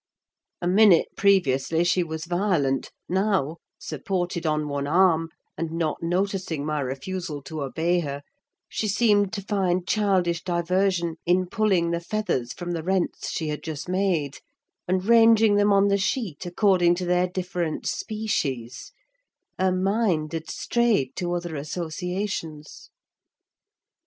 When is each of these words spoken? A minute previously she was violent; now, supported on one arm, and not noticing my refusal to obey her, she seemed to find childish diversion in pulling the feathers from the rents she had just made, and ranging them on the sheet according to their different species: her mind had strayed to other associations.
A 0.63 0.67
minute 0.67 1.09
previously 1.15 1.83
she 1.83 2.03
was 2.03 2.25
violent; 2.25 2.89
now, 3.07 3.57
supported 3.77 4.47
on 4.47 4.67
one 4.67 4.87
arm, 4.87 5.29
and 5.55 5.73
not 5.73 6.01
noticing 6.01 6.65
my 6.65 6.79
refusal 6.79 7.39
to 7.43 7.61
obey 7.61 7.99
her, 7.99 8.23
she 8.67 8.87
seemed 8.87 9.31
to 9.33 9.43
find 9.43 9.87
childish 9.87 10.43
diversion 10.43 11.17
in 11.27 11.45
pulling 11.45 11.91
the 11.91 11.99
feathers 11.99 12.51
from 12.51 12.71
the 12.71 12.81
rents 12.81 13.29
she 13.29 13.49
had 13.49 13.61
just 13.61 13.87
made, 13.87 14.39
and 14.87 15.05
ranging 15.05 15.53
them 15.53 15.71
on 15.71 15.87
the 15.87 15.99
sheet 15.99 16.47
according 16.47 16.95
to 16.95 17.05
their 17.05 17.27
different 17.27 17.85
species: 17.85 18.93
her 19.59 19.71
mind 19.71 20.33
had 20.33 20.49
strayed 20.49 21.15
to 21.15 21.31
other 21.33 21.55
associations. 21.55 22.89